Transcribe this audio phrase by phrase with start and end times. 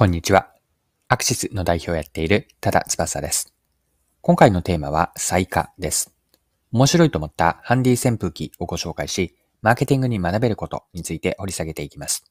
[0.00, 0.48] こんにちは。
[1.08, 3.52] アクシスの代表をやっている多田翼です。
[4.22, 6.14] 今回のテーマは最下です。
[6.72, 12.24] 面白いと思ったハンディ扇風機をご紹介し、マーケティングに学べることについて掘り下げていきます。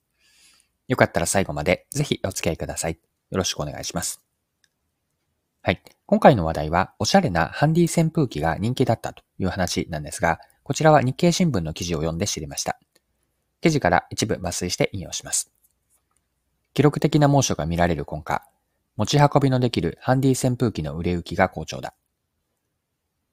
[0.87, 2.93] よかったら最後までぜひお付き合いください。
[2.93, 4.19] よろしくお願いします。
[5.61, 5.83] はい。
[6.07, 12.79] 今回の話題は、おしゃれなハンディ扇風機が人気だったという話なんですが、こちらは日経新聞の記事を読んで知りました。
[13.61, 15.51] 記事から一部抜粋して引用します。
[16.73, 18.41] 記録的な猛暑が見られる今夏、
[18.95, 21.93] 持ち運びのできるハンディ扇風機の売れ行きが好調だ。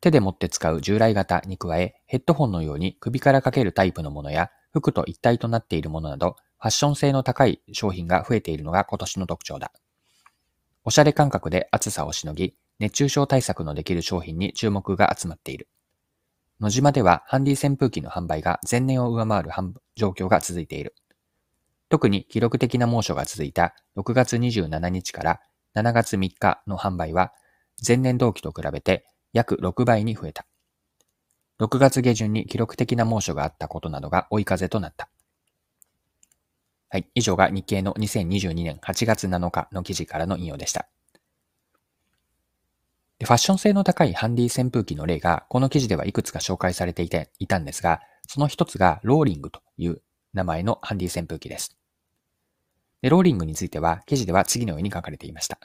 [0.00, 9.72] 手で持って使う従来型に加え、ヘッドホンのように首からかけるタイプのものや、服と一体となっているものなど、ファッション性の高い商品が増えているのが今年の特徴だ。
[10.84, 15.68] おしゃれ感覚で暑さをしのぎ、熱中症対策のできる商品に注目が集まっている。
[16.60, 19.50] 野島ではハンディ扇風機の販売が前年を上回る
[19.94, 20.94] 状況が続いている。
[21.88, 25.40] 特に記録的な猛暑が続いた6月27日から
[25.74, 27.32] 7月3日の販売は
[27.86, 30.46] 前年同期と比べて約6倍に増えた。
[31.60, 35.08] 6月下旬に記録的な猛暑があったことなどが追い風となった。
[36.88, 37.08] はい。
[37.14, 40.88] 以上が日経の2022年8月7日の記事からの引用でした。
[43.18, 50.02] ファッション性の高いハンディ扇風機の例がこの記事ではいくつか紹介されていていたんですが、その一つがローリングという
[50.34, 51.76] 名前のハンディ扇風機です。
[53.02, 55.58] でローリングについては記事では次のように書かれていました。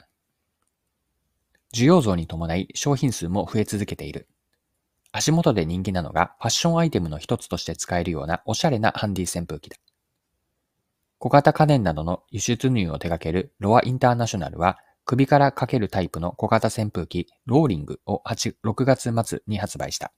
[1.74, 4.28] 需要増に伴い商品数も増え続けている。
[5.10, 9.76] 足元で人気なのがファッションアイテムの一つとして使えるようなおしゃれなハンディ扇風機だ。
[11.18, 20.12] 小型家電などの輸出入を手掛けるロアインターナショナルは首からかけるタイプの小型扇風機ローリングを8 6月末に発売した。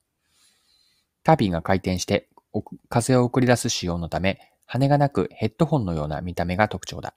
[1.23, 2.29] タービンが回転して
[2.89, 7.15] 風を送り出す仕様のため羽がなくヘッドホンのような見た目が特徴だ。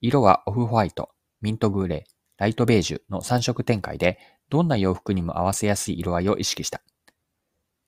[0.00, 1.10] 色はオフホワイト、
[1.40, 6.80] ミントグレー、ライトベージュの3色展開で、どんな洋服にも合わせやすい色合いを意識した。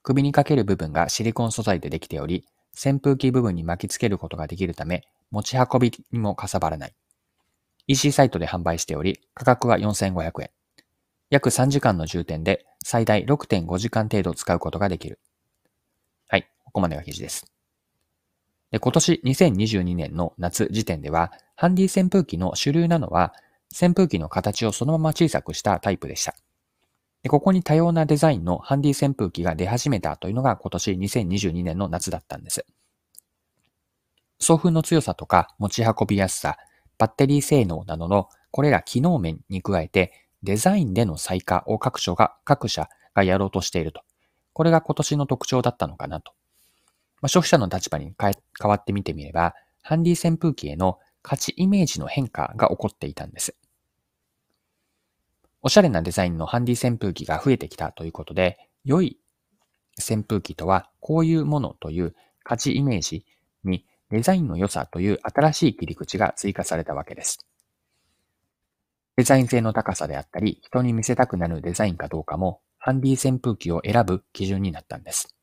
[0.02, 6.94] 首にかける部分がシリコン素材でできており、扇風機部分に巻き付けることができるため、持ち運びにもかさばらない。
[7.86, 10.50] EC サイトで販売しており、価格は4500円。
[11.30, 15.20] 約3時間の充填で最大6.5時間程度使うことができる。
[16.28, 17.59] はい、ここまでが記事です。
[18.70, 23.34] で今年2022年の夏時点では、ハンディ扇風機の主流なのは、
[23.72, 26.34] 扇風機の形をそのまま小さくしたタイプでした。
[27.22, 32.64] でここに多様なデザインのハンディ扇風機が出始めたというのが今年2022年の夏だったんです。
[34.38, 36.56] 送風の強さとか持ち運びやすさ、
[36.96, 44.02] バッテリー性能などのこれら機能面に加えてデザインでの再化を各社が、各社がやろうとしていると。
[44.52, 46.32] これが今年の特徴だったのかなと
[47.20, 53.56] まあ、消費者の立場に変わってみてみれば、ハンディ扇風機への価値イメージの変化が起こっていたんです。
[55.62, 59.18] おしゃれなデザインのハンディ扇風機が増えてきたということで、良い
[59.98, 63.26] 扇風機とはこういうものという価値イメージ
[63.64, 67.46] にデザインの良さという新しい切り口が追加されたわけです。
[69.16, 75.36] デザイン性の高さであったり、人に見せたくなるデザインかどうかも、ハンディ扇風機を選ぶ基準になったんです。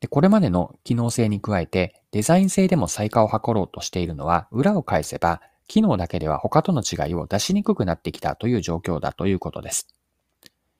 [0.00, 9.88] で、これまでの機能性に加えて、デザイン性でも再化を図ろうとしているのは、裏を返せば、機能だけでは他との違いを出しにくくなってきたという状況だということです。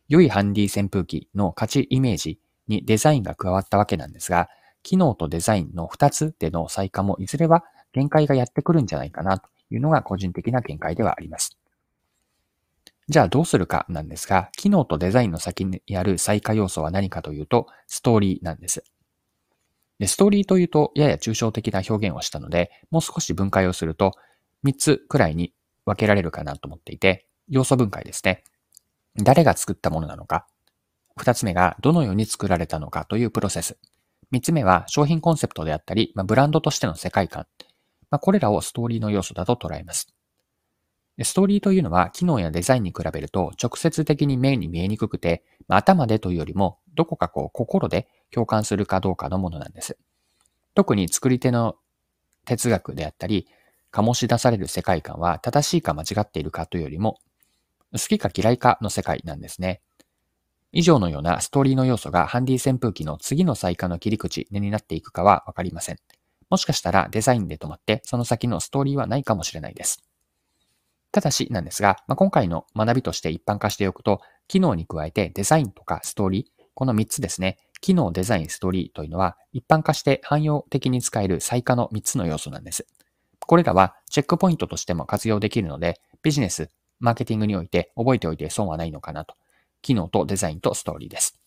[0.08, 4.48] 良いハンディ扇風機の価値イメージにデザインが加わったわけなんですが、
[4.82, 11.58] 機能とデザインの2つでの再化もいずれは限界がやってくるんじゃないかなというのが個人的な見解ではあります。
[13.08, 18.84] じゃあどうするかなんですが、機能とデザインの先にある再化要素は何かというと、ストーリーなんです。
[19.98, 24.12] で、ストーリーというとやや抽象的な表現をしたので、もう少し分解をすると
[24.64, 25.52] 3つくらいに
[25.84, 28.44] 分けられるかなと思っていて、要素分解ですね。
[29.16, 30.46] 誰が作ったものなのか。
[31.18, 33.78] 2つ目がどのように作られたのかというプロセス。
[34.32, 37.46] 3つ目は商品コンセプトであったり、まあ、ブランドとしての世界観。
[38.10, 40.14] まあ、これらをストーリーの要素だと捉えます。
[41.24, 49.96] ストーリーというのは機能やデザインに比べると直接的に目に見えにくくて、頭でというよりもどこかこう心で共感するかどうかのものなんです。
[50.74, 51.76] 特に作り手の
[52.44, 53.46] 哲学であったり、
[53.92, 57.20] 醸し出される世界観は正しいか間違っているかというよりも、
[57.92, 59.80] 好きか嫌いかの世界なんですね。
[60.72, 65.98] 以上のようなストーリーの要素がハンディ扇風機の次の再化の切り口になっていくかはわかりません。
[66.50, 70.02] もしかしたらデザインで止まってその先のストーリーはないかもしれないです。
[71.12, 77.58] ただしなんですが、まあ、今回の学びとして一般化しておくと、機能に加えてデザインとかストーリー、この3つですね。
[77.80, 82.86] 機能、デザイン、ストーリーというのは一般化して汎用的に使える最下の3つの要素なんです。
[83.40, 86.70] これらはチェックポイントとしても活用できるので、ビジネス、
[87.00, 89.34] マーケティングにおいて覚えておいて損はないのかなと。
[89.82, 91.40] 機能とデザインとストーリーです。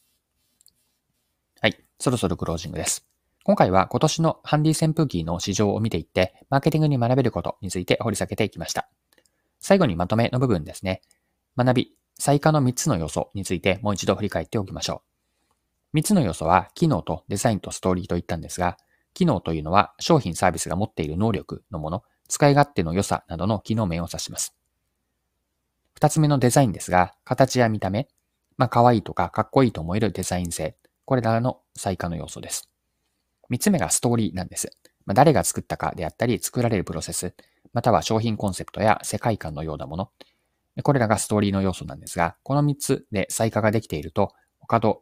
[1.62, 1.82] はい。
[1.98, 3.08] そろそろクロージングです。
[3.46, 8.90] 今回は今年のハンディ扇風機の市場を見ていって、マーケティングに学べることについて掘り下げていきました。
[9.62, 11.02] 最後にまとめの部分ですね。
[11.58, 15.11] 学び、最下の3つの要素についてもう一度振り返っておきましょう。
[15.94, 18.78] 3つの要素は、機能とデザインとストーリーと言ったんですが、
[19.14, 24.56] 機能というのは商品サービスが持っている能力のもの、使い勝手の良さなどの機能面を指します。
[25.96, 28.08] 二つ目のデザインですが、形や見た目、
[28.58, 32.70] まあ可愛いとかかっこいいと思えるデザイン性、これらの最下の要素です。
[33.50, 34.72] 三つ目がストーリーなんです。
[35.06, 37.34] まあ、誰が作ったかであったり、作られるプロセス、
[37.74, 40.10] または商品コンセプトや世界観のようなもの、
[40.84, 45.02] これらがストーリーの要素なんですが、この三つで最下ができていると、他と